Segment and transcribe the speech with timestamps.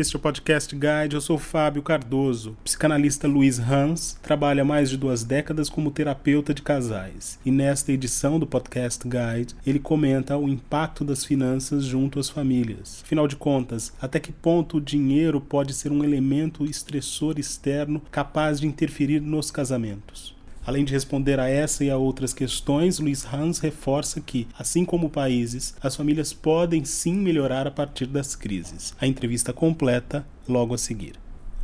[0.00, 2.56] Este é o Podcast Guide, eu sou Fábio Cardoso.
[2.64, 7.38] Psicanalista Luiz Hans trabalha mais de duas décadas como terapeuta de casais.
[7.44, 13.02] E nesta edição do Podcast Guide, ele comenta o impacto das finanças junto às famílias.
[13.04, 18.58] Afinal de contas, até que ponto o dinheiro pode ser um elemento estressor externo capaz
[18.58, 20.34] de interferir nos casamentos?
[20.70, 25.10] Além de responder a essa e a outras questões, Luiz Hans reforça que, assim como
[25.10, 28.94] países, as famílias podem sim melhorar a partir das crises.
[29.00, 31.14] A entrevista completa logo a seguir.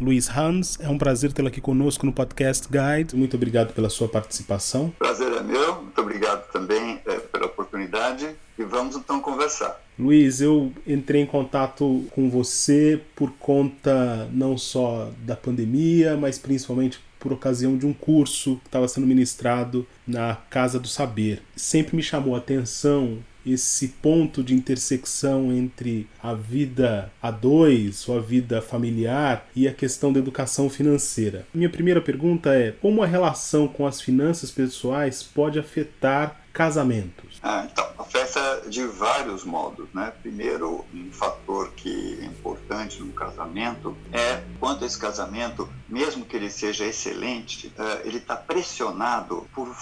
[0.00, 3.14] Luiz Hans, é um prazer tê-lo aqui conosco no Podcast Guide.
[3.14, 4.92] Muito obrigado pela sua participação.
[4.98, 9.80] Prazer é meu, muito obrigado também é, pela oportunidade e vamos então conversar.
[9.96, 16.98] Luiz, eu entrei em contato com você por conta não só da pandemia, mas principalmente
[17.26, 21.42] por ocasião de um curso que estava sendo ministrado na Casa do Saber.
[21.56, 28.16] Sempre me chamou a atenção esse ponto de intersecção entre a vida a dois, ou
[28.18, 31.46] a vida familiar, e a questão da educação financeira.
[31.52, 37.25] Minha primeira pergunta é: como a relação com as finanças pessoais pode afetar casamentos?
[37.42, 40.12] Ah, então, afeta de vários modos, né?
[40.22, 46.50] Primeiro, um fator que é importante no casamento é quando esse casamento, mesmo que ele
[46.50, 49.74] seja excelente, uh, ele está pressionado por uh,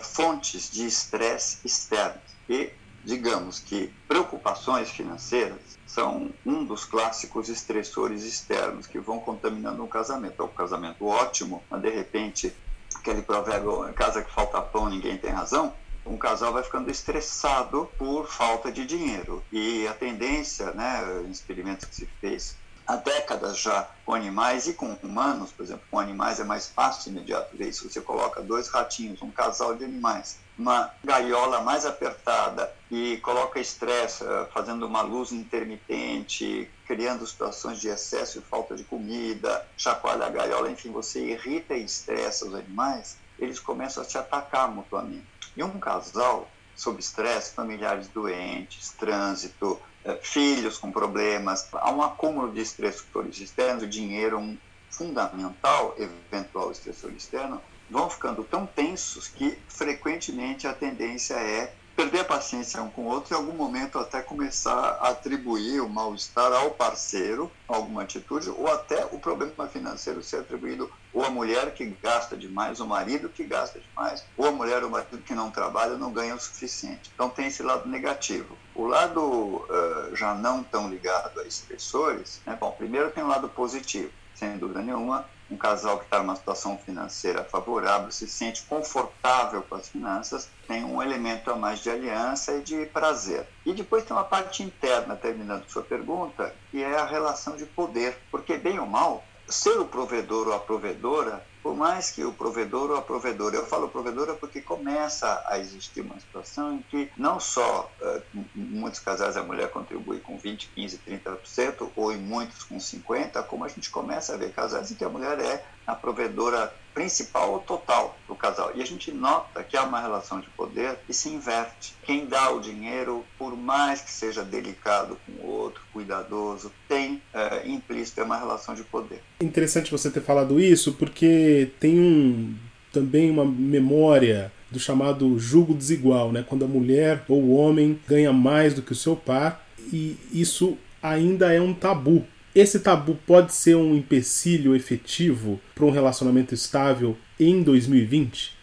[0.00, 2.22] fontes de estresse externos.
[2.48, 2.70] E
[3.04, 10.42] digamos que preocupações financeiras são um dos clássicos estressores externos que vão contaminando o casamento.
[10.42, 12.52] É um casamento ótimo, mas de repente
[12.96, 15.74] aquele provérbio, casa que falta pão, ninguém tem razão,
[16.06, 19.42] um casal vai ficando estressado por falta de dinheiro.
[19.50, 24.92] E a tendência, né, experimentos que se fez há décadas já com animais e com
[25.02, 27.88] humanos, por exemplo, com animais é mais fácil imediato ver isso.
[27.88, 34.22] Você coloca dois ratinhos, um casal de animais, uma gaiola mais apertada e coloca estresse,
[34.24, 40.30] eh, fazendo uma luz intermitente, criando situações de excesso e falta de comida, chacoalha a
[40.30, 45.26] gaiola, enfim, você irrita e estressa os animais, eles começam a se atacar mutuamente.
[45.56, 52.52] E um casal sob estresse, familiares doentes, trânsito, eh, filhos com problemas, há um acúmulo
[52.52, 54.58] de estressores externos, o dinheiro um
[54.90, 62.24] fundamental eventual estressor externo, vão ficando tão tensos que frequentemente a tendência é perder a
[62.24, 66.52] paciência um com o outro e em algum momento até começar a atribuir o mal-estar
[66.52, 71.86] ao parceiro, alguma atitude, ou até o problema financeiro ser atribuído ou a mulher que
[72.02, 75.96] gasta demais, o marido que gasta demais, ou a mulher ou marido que não trabalha
[75.96, 77.12] não ganha o suficiente.
[77.14, 78.58] Então tem esse lado negativo.
[78.74, 82.56] O lado uh, já não tão ligado a estressores, né?
[82.60, 86.36] bom, primeiro tem o um lado positivo, sem dúvida nenhuma, um casal que está numa
[86.36, 91.90] situação financeira favorável se sente confortável com as finanças, tem um elemento a mais de
[91.90, 93.46] aliança e de prazer.
[93.64, 98.16] E depois tem uma parte interna, terminando sua pergunta, que é a relação de poder,
[98.30, 102.90] porque bem ou mal, ser o provedor ou a provedora, por mais que o provedor
[102.90, 107.40] ou a provedora, eu falo provedora porque começa a existir uma situação em que não
[107.40, 112.64] só uh, em muitos casais a mulher contribui com 20, 15, 30%, ou em muitos
[112.64, 115.94] com 50%, como a gente começa a ver casais em que a mulher é a
[115.94, 118.70] provedora principal ou total do casal.
[118.74, 121.94] E a gente nota que há uma relação de poder e se inverte.
[122.04, 128.22] Quem dá o dinheiro, por mais que seja delicado com outro, cuidadoso, tem é, implícito
[128.22, 129.20] uma relação de poder.
[129.40, 132.54] Interessante você ter falado isso, porque tem um
[132.92, 136.44] também uma memória do chamado julgo desigual, né?
[136.46, 140.78] quando a mulher ou o homem ganha mais do que o seu par, e isso
[141.02, 147.16] ainda é um tabu esse tabu pode ser um empecilho efetivo para um relacionamento estável
[147.38, 148.53] em 2020?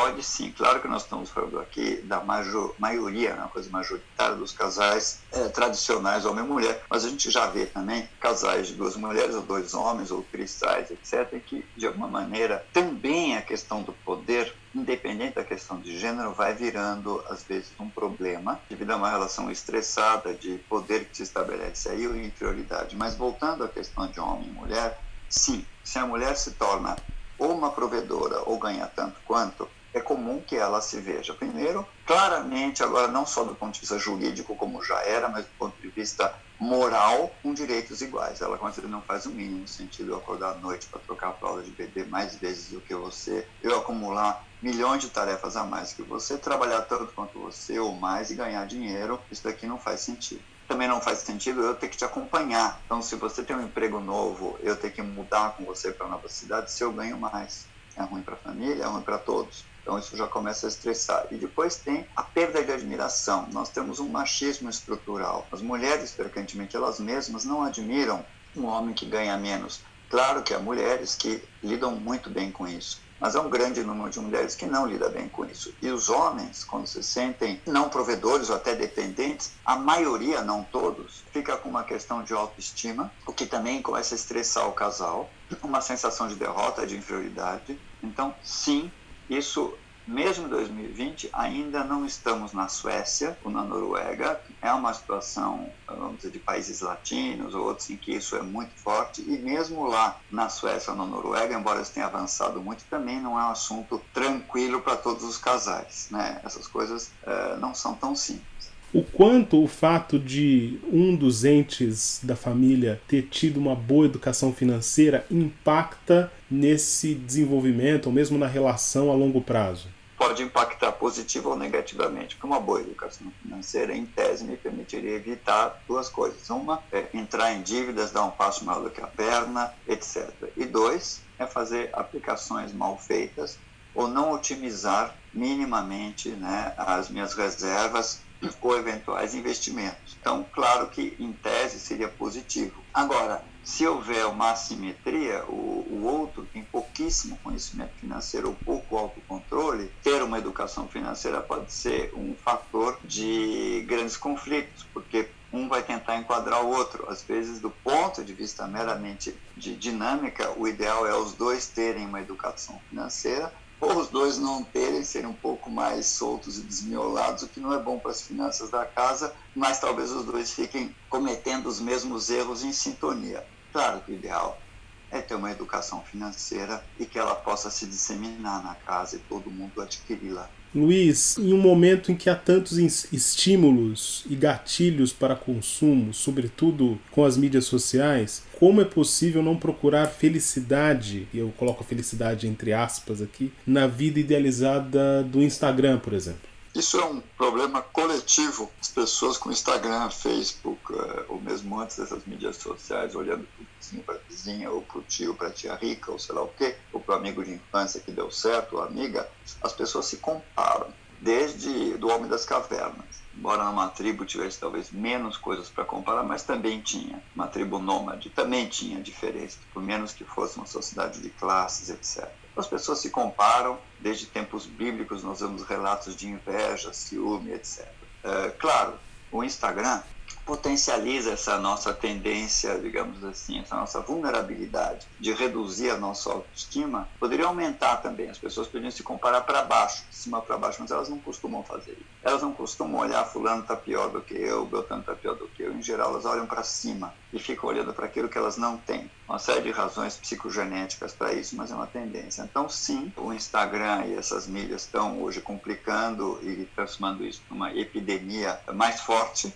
[0.00, 4.50] Pode sim, claro que nós estamos falando aqui da major, maioria, uma coisa majoritária dos
[4.50, 8.96] casais é, tradicionais, homem e mulher, mas a gente já vê também casais de duas
[8.96, 13.92] mulheres ou dois homens ou cristais, etc., que de alguma maneira também a questão do
[13.92, 19.10] poder independente da questão de gênero, vai virando, às vezes, um problema devido a uma
[19.10, 22.96] relação estressada de poder que se estabelece aí ou inferioridade.
[22.96, 24.98] Mas voltando à questão de homem e mulher,
[25.28, 26.96] sim, se a mulher se torna
[27.38, 29.68] ou uma provedora ou ganha tanto quanto,
[30.10, 34.56] comum que ela se veja, primeiro, claramente, agora não só do ponto de vista jurídico,
[34.56, 38.40] como já era, mas do ponto de vista moral, com direitos iguais.
[38.40, 41.62] Ela, com não faz o mínimo sentido eu acordar à noite para trocar a fralda
[41.62, 46.02] de bebê mais vezes do que você, eu acumular milhões de tarefas a mais que
[46.02, 50.44] você, trabalhar tanto quanto você ou mais e ganhar dinheiro, isso daqui não faz sentido
[50.66, 52.80] também não faz sentido eu ter que te acompanhar.
[52.86, 56.28] Então, se você tem um emprego novo, eu ter que mudar com você para nova
[56.28, 57.72] cidade, se eu ganho mais.
[57.98, 59.69] É ruim para a família, é ruim para todos.
[59.82, 61.26] Então isso já começa a estressar.
[61.30, 63.48] E depois tem a perda de admiração.
[63.52, 65.46] Nós temos um machismo estrutural.
[65.50, 68.24] As mulheres, frequentemente, elas mesmas não admiram
[68.56, 69.82] um homem que ganha menos.
[70.10, 74.10] Claro que há mulheres que lidam muito bem com isso, mas há um grande número
[74.10, 75.72] de mulheres que não lidam bem com isso.
[75.80, 81.22] E os homens, quando se sentem não provedores ou até dependentes, a maioria, não todos,
[81.32, 85.30] fica com uma questão de autoestima, o que também começa a estressar o casal,
[85.62, 87.80] uma sensação de derrota, de inferioridade.
[88.02, 88.90] Então, sim,
[89.30, 94.40] isso mesmo em 2020, ainda não estamos na Suécia ou na Noruega.
[94.60, 98.72] É uma situação, vamos dizer, de países latinos ou outros em que isso é muito
[98.74, 99.22] forte.
[99.22, 103.38] E mesmo lá na Suécia ou na Noruega, embora isso tenha avançado muito, também não
[103.38, 106.08] é um assunto tranquilo para todos os casais.
[106.10, 106.40] Né?
[106.44, 112.20] Essas coisas uh, não são tão simples o quanto o fato de um dos entes
[112.22, 119.10] da família ter tido uma boa educação financeira impacta nesse desenvolvimento, ou mesmo na relação
[119.10, 119.88] a longo prazo?
[120.18, 125.82] Pode impactar positivo ou negativamente, porque uma boa educação financeira, em tese, me permitiria evitar
[125.88, 126.50] duas coisas.
[126.50, 130.30] Uma é entrar em dívidas, dar um passo maior do que a perna, etc.
[130.56, 133.56] E dois, é fazer aplicações mal feitas
[133.94, 138.24] ou não otimizar minimamente né, as minhas reservas
[138.60, 140.16] ou eventuais investimentos.
[140.18, 142.84] Então, claro que em tese seria positivo.
[142.92, 149.92] Agora, se houver uma assimetria, o, o outro tem pouquíssimo conhecimento financeiro ou pouco autocontrole,
[150.02, 156.16] ter uma educação financeira pode ser um fator de grandes conflitos, porque um vai tentar
[156.16, 157.08] enquadrar o outro.
[157.10, 162.06] Às vezes, do ponto de vista meramente de dinâmica, o ideal é os dois terem
[162.06, 167.42] uma educação financeira, ou os dois não terem, serem um pouco mais soltos e desmiolados,
[167.42, 170.94] o que não é bom para as finanças da casa, mas talvez os dois fiquem
[171.08, 173.46] cometendo os mesmos erros em sintonia.
[173.72, 174.69] Claro que o ideal
[175.10, 179.50] é ter uma educação financeira e que ela possa se disseminar na casa e todo
[179.50, 180.48] mundo adquiri-la.
[180.72, 182.78] Luiz, em um momento em que há tantos
[183.12, 190.06] estímulos e gatilhos para consumo, sobretudo com as mídias sociais, como é possível não procurar
[190.06, 196.12] felicidade, e eu coloco a felicidade entre aspas aqui, na vida idealizada do Instagram, por
[196.12, 196.50] exemplo?
[196.72, 198.70] Isso é um problema coletivo.
[198.80, 203.66] As pessoas com Instagram, Facebook, eh, ou mesmo antes dessas mídias sociais, olhando para o
[203.80, 206.42] vizinho, para a vizinha, ou para o tio, para a tia rica, ou sei lá
[206.42, 209.28] o quê, ou para o amigo de infância que deu certo, ou amiga,
[209.60, 210.94] as pessoas se comparam.
[211.20, 213.20] Desde do Homem das Cavernas.
[213.36, 217.22] Embora numa tribo tivesse talvez menos coisas para comparar, mas também tinha.
[217.34, 222.26] Uma tribo nômade também tinha diferença, por menos que fosse uma sociedade de classes, etc.
[222.56, 227.86] As pessoas se comparam, desde tempos bíblicos nós vemos relatos de inveja, ciúme, etc.
[228.24, 228.98] É, claro,
[229.30, 230.02] o Instagram
[230.50, 237.46] potencializa essa nossa tendência, digamos assim, essa nossa vulnerabilidade de reduzir a nossa autoestima, poderia
[237.46, 238.28] aumentar também.
[238.28, 241.62] As pessoas poderiam se comparar para baixo, de cima para baixo, mas elas não costumam
[241.62, 242.10] fazer isso.
[242.20, 245.62] Elas não costumam olhar fulano está pior do que eu, Beltrano está pior do que
[245.62, 245.72] eu.
[245.72, 249.08] Em geral, elas olham para cima e ficam olhando para aquilo que elas não têm.
[249.28, 252.42] Uma série de razões psicogenéticas para isso, mas é uma tendência.
[252.42, 258.60] Então, sim, o Instagram e essas mídias estão hoje complicando e transformando isso numa epidemia
[258.74, 259.54] mais forte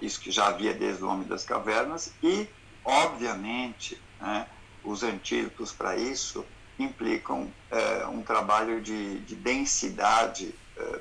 [0.00, 2.48] isso que já havia desde o Homem das Cavernas, e,
[2.84, 4.46] obviamente, né,
[4.84, 6.44] os antídotos para isso
[6.78, 10.54] implicam é, um trabalho de, de densidade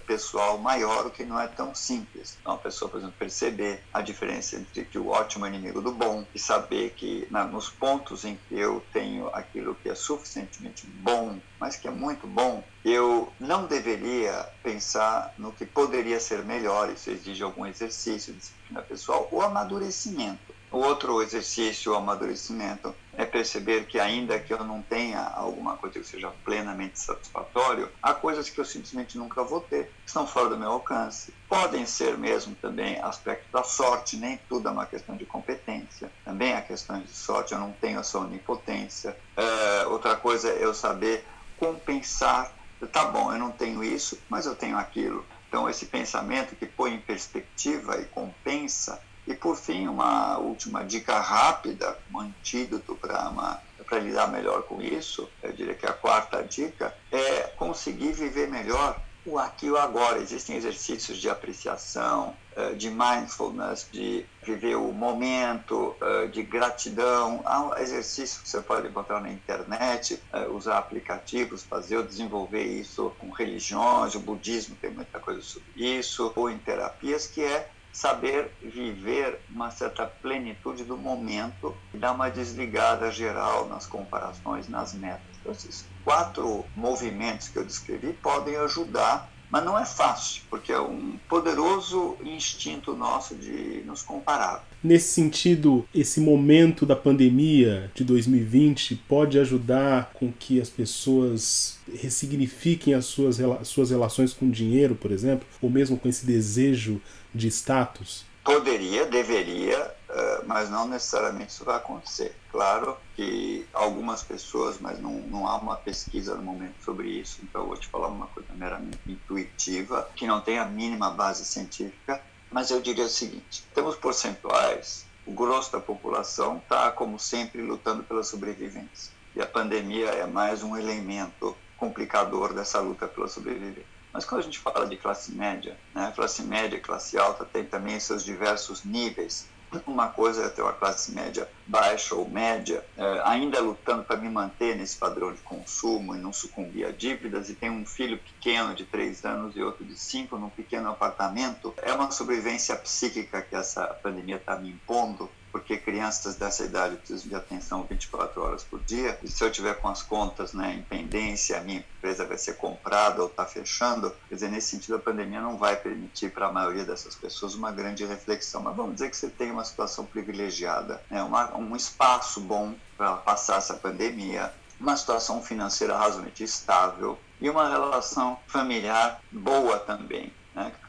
[0.05, 2.37] pessoal maior, o que não é tão simples.
[2.39, 6.25] Então, a pessoa, por exemplo, perceber a diferença entre o ótimo é inimigo do bom
[6.33, 11.39] e saber que na, nos pontos em que eu tenho aquilo que é suficientemente bom,
[11.59, 16.89] mas que é muito bom, eu não deveria pensar no que poderia ser melhor.
[16.89, 20.55] Isso exige algum exercício, disciplina pessoal ou amadurecimento.
[20.71, 22.93] O outro exercício, o amadurecimento,
[23.27, 28.49] perceber que ainda que eu não tenha alguma coisa que seja plenamente satisfatório, há coisas
[28.49, 31.33] que eu simplesmente nunca vou ter, que estão fora do meu alcance.
[31.47, 36.11] Podem ser mesmo também aspectos da sorte, nem tudo é uma questão de competência.
[36.25, 39.17] Também há questões de sorte, eu não tenho essa onipotência.
[39.35, 41.25] É, outra coisa é eu saber
[41.57, 42.51] compensar.
[42.91, 45.25] Tá bom, eu não tenho isso, mas eu tenho aquilo.
[45.47, 51.19] Então, esse pensamento que põe em perspectiva e compensa e, por fim, uma última dica
[51.19, 57.41] rápida, um antídoto para lidar melhor com isso, eu diria que a quarta dica é
[57.57, 60.19] conseguir viver melhor o aqui e o agora.
[60.19, 67.43] Existem exercícios de apreciação, eh, de mindfulness, de viver o momento, eh, de gratidão.
[67.45, 73.09] Há exercícios que você pode encontrar na internet, eh, usar aplicativos, fazer ou desenvolver isso
[73.19, 78.51] com religiões, o budismo tem muita coisa sobre isso, ou em terapias, que é saber
[78.61, 85.25] viver uma certa plenitude do momento e dar uma desligada geral nas comparações, nas metas.
[85.41, 90.79] Então, esses quatro movimentos que eu descrevi podem ajudar Mas não é fácil, porque é
[90.79, 94.67] um poderoso instinto nosso de nos comparar.
[94.83, 102.93] Nesse sentido, esse momento da pandemia de 2020 pode ajudar com que as pessoas ressignifiquem
[102.93, 107.01] as suas, suas relações com o dinheiro, por exemplo, ou mesmo com esse desejo
[107.33, 108.25] de status?
[108.43, 112.33] Poderia, deveria, eh, mas não necessariamente isso vai acontecer.
[112.49, 117.61] Claro que algumas pessoas, mas não, não há uma pesquisa no momento sobre isso, então
[117.61, 122.21] eu vou te falar uma coisa meramente intuitiva, que não tem a mínima base científica,
[122.49, 128.01] mas eu diria o seguinte: temos percentuais, o grosso da população está, como sempre, lutando
[128.03, 129.11] pela sobrevivência.
[129.35, 133.96] E a pandemia é mais um elemento complicador dessa luta pela sobrevivência.
[134.17, 137.63] Mas quando a gente fala de classe média, né, classe média e classe alta tem
[137.63, 139.47] também seus diversos níveis.
[139.85, 144.27] Uma coisa é ter uma classe média baixa ou média, é, ainda lutando para me
[144.27, 148.73] manter nesse padrão de consumo e não sucumbir a dívidas, e tem um filho pequeno
[148.73, 151.75] de três anos e outro de cinco num pequeno apartamento.
[151.77, 157.27] É uma sobrevivência psíquica que essa pandemia está me impondo porque crianças dessa idade precisam
[157.29, 159.17] de atenção 24 horas por dia.
[159.23, 162.57] E se eu tiver com as contas né, em pendência, a minha empresa vai ser
[162.57, 166.51] comprada ou está fechando, quer dizer, nesse sentido, a pandemia não vai permitir para a
[166.51, 168.61] maioria dessas pessoas uma grande reflexão.
[168.61, 173.17] Mas vamos dizer que você tem uma situação privilegiada, né, uma, um espaço bom para
[173.17, 180.31] passar essa pandemia, uma situação financeira razoavelmente estável e uma relação familiar boa também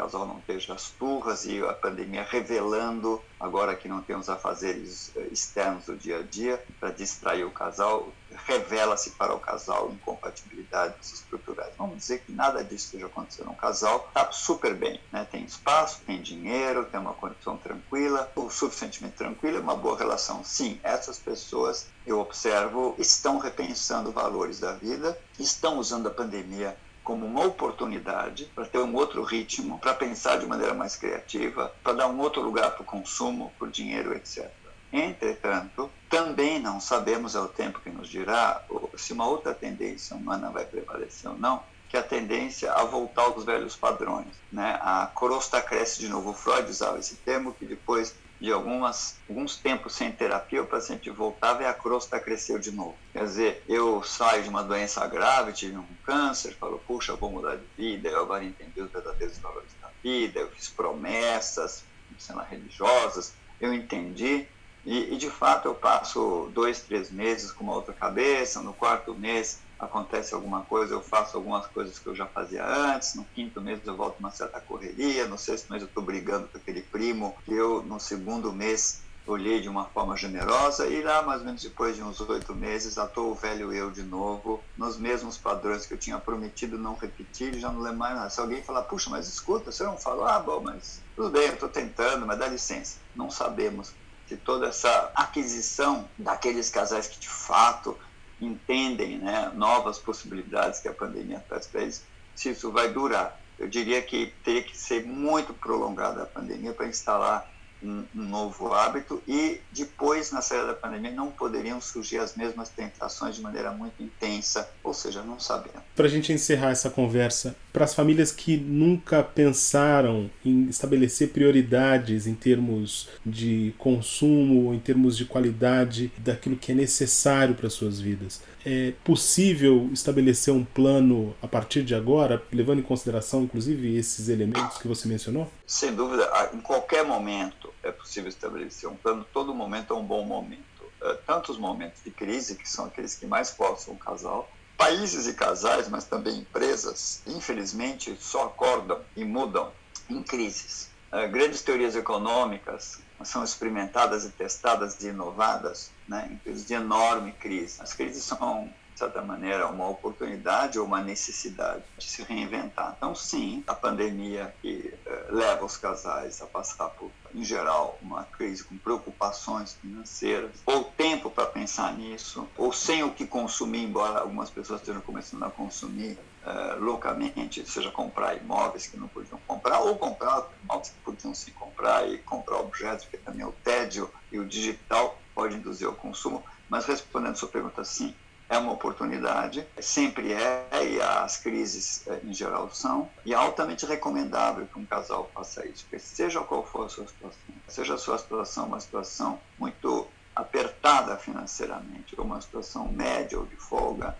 [0.09, 5.29] casal não esteja as turras e a pandemia revelando, agora que não temos afazeres eh,
[5.31, 8.11] externos do dia a dia, para distrair o casal,
[8.47, 11.75] revela-se para o casal incompatibilidades estruturais.
[11.77, 13.51] Vamos dizer que nada disso esteja acontecendo.
[13.51, 15.27] Um casal está super bem, né?
[15.31, 20.43] tem espaço, tem dinheiro, tem uma condição tranquila, o suficientemente tranquila, uma boa relação.
[20.43, 26.75] Sim, essas pessoas, eu observo, estão repensando valores da vida, estão usando a pandemia
[27.09, 31.95] como uma oportunidade para ter um outro ritmo, para pensar de maneira mais criativa, para
[31.95, 34.51] dar um outro lugar para o consumo, para o dinheiro, etc.
[34.93, 38.63] Entretanto, também não sabemos, é o tempo que nos dirá,
[38.99, 43.23] se uma outra tendência humana vai prevalecer ou não, que é a tendência a voltar
[43.23, 44.29] aos velhos padrões.
[44.53, 44.79] Né?
[44.83, 46.35] A crosta cresce de novo.
[46.35, 51.63] Freud usava esse termo, que depois de algumas, alguns tempos sem terapia, o paciente voltava
[51.63, 52.97] e a crosta cresceu de novo.
[53.13, 57.57] Quer dizer, eu saio de uma doença grave, tive um câncer, falo, puxa, vou mudar
[57.57, 61.85] de vida, eu agora entendi os verdadeiros valores da vida, eu fiz promessas,
[62.17, 64.49] sendo religiosas, eu entendi,
[64.85, 69.15] e, e de fato eu passo dois, três meses com uma outra cabeça, no quarto
[69.15, 73.61] mês acontece alguma coisa, eu faço algumas coisas que eu já fazia antes, no quinto
[73.61, 77.37] mês eu volto uma certa correria, no sexto mês eu estou brigando com aquele primo
[77.45, 81.63] que eu no segundo mês olhei de uma forma generosa e lá mais ou menos
[81.63, 85.95] depois de uns oito meses estou o velho eu de novo, nos mesmos padrões que
[85.95, 88.31] eu tinha prometido não repetir já não lembro mais nada.
[88.31, 91.55] Se alguém falar, puxa, mas escuta, você não falou, ah, bom, mas tudo bem, eu
[91.55, 92.99] estou tentando, mas dá licença.
[93.15, 93.93] Não sabemos
[94.27, 97.99] se toda essa aquisição daqueles casais que de fato
[98.41, 102.05] entendem né, novas possibilidades que a pandemia traz para eles,
[102.35, 103.41] se isso vai durar.
[103.59, 107.51] Eu diria que teria que ser muito prolongada a pandemia para instalar
[107.83, 112.69] um, um, novo hábito e depois, na saída da pandemia, não poderiam surgir as mesmas
[112.69, 115.83] tentações de maneira muito intensa, ou seja, não sabemos.
[115.95, 122.27] Para a gente encerrar essa conversa, para as famílias que nunca pensaram em estabelecer prioridades
[122.27, 128.43] em termos de consumo, em termos de qualidade daquilo que é necessário para suas vidas,
[128.65, 134.79] é possível estabelecer um plano a partir de agora, levando em consideração inclusive esses elementos
[134.79, 135.51] que você mencionou?
[135.67, 140.25] Sem dúvida, em qualquer momento é possível estabelecer um plano, todo momento é um bom
[140.25, 140.69] momento.
[141.01, 145.27] É, tanto os momentos de crise, que são aqueles que mais forçam o casal, países
[145.27, 149.73] e casais, mas também empresas, infelizmente, só acordam e mudam
[150.09, 150.89] em crises.
[151.11, 157.33] É, grandes teorias econômicas são experimentadas e testadas e inovadas né, em períodos de enorme
[157.33, 157.83] crise.
[157.83, 162.95] As crises são de certa maneira, uma oportunidade ou uma necessidade de se reinventar.
[162.97, 168.25] Então, sim, a pandemia que eh, leva os casais a passar por, em geral, uma
[168.25, 174.19] crise com preocupações financeiras, ou tempo para pensar nisso, ou sem o que consumir, embora
[174.19, 179.79] algumas pessoas estejam começando a consumir eh, loucamente, seja comprar imóveis que não podiam comprar,
[179.79, 184.41] ou comprar imóveis que podiam se comprar e comprar objetos, porque também o tédio e
[184.41, 186.45] o digital pode induzir ao consumo.
[186.69, 188.13] Mas respondendo a sua pergunta, sim,
[188.49, 193.85] é uma oportunidade, sempre é, e as crises é, em geral são, e é altamente
[193.85, 197.99] recomendável que um casal faça isso, porque seja qual for a sua situação, seja a
[197.99, 204.17] sua situação uma situação muito apertada financeiramente, ou uma situação média ou de folga,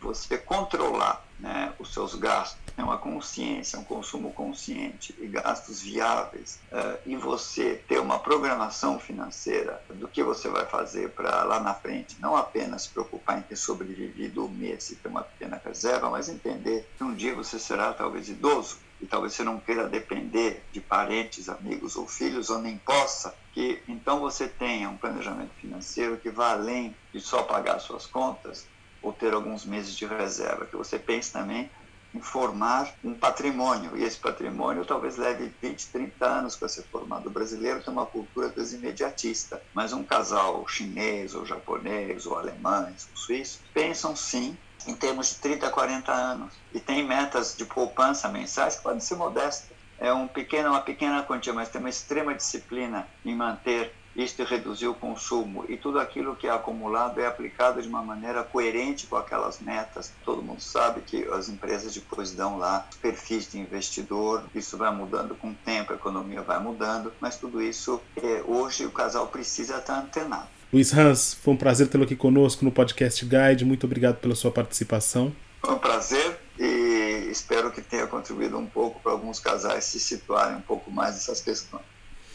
[0.00, 6.60] você controlar né, os seus gastos é uma consciência, um consumo consciente e gastos viáveis,
[6.72, 11.74] uh, e você ter uma programação financeira do que você vai fazer para lá na
[11.74, 16.10] frente, não apenas se preocupar em ter sobrevivido o mês e ter uma pequena reserva,
[16.10, 20.64] mas entender que um dia você será talvez idoso e talvez você não queira depender
[20.72, 26.16] de parentes, amigos ou filhos, ou nem possa, que então você tenha um planejamento financeiro
[26.16, 28.66] que vá além de só pagar suas contas
[29.00, 31.70] ou ter alguns meses de reserva, que você pense também
[32.14, 37.28] em formar um patrimônio, e esse patrimônio talvez leve 20, 30 anos para ser formado.
[37.28, 43.16] O brasileiro tem uma cultura desimediatista, mas um casal chinês, ou japonês, ou alemães, ou
[43.16, 46.54] suíço, pensam sim em termos de 30, 40 anos.
[46.72, 49.76] E tem metas de poupança mensais que podem ser modestas.
[50.00, 54.88] É um pequeno, uma pequena quantia, mas tem uma extrema disciplina em manter isto reduzir
[54.88, 59.16] o consumo e tudo aquilo que é acumulado é aplicado de uma maneira coerente com
[59.16, 60.12] aquelas metas.
[60.24, 65.36] Todo mundo sabe que as empresas depois dão lá perfis de investidor, isso vai mudando
[65.36, 69.76] com o tempo, a economia vai mudando, mas tudo isso é, hoje o casal precisa
[69.76, 70.48] estar antenado.
[70.72, 73.64] Luiz Hans, foi um prazer tê-lo aqui conosco no Podcast Guide.
[73.64, 75.32] Muito obrigado pela sua participação.
[75.60, 80.56] Foi um prazer e espero que tenha contribuído um pouco para alguns casais se situarem
[80.56, 81.97] um pouco mais nessas questões.